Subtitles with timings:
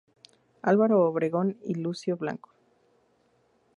[0.63, 2.49] Álvaro Obregón y Lucio Blanco.